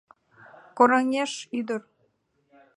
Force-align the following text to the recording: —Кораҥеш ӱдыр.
—Кораҥеш 0.77 1.33
ӱдыр. 1.57 1.81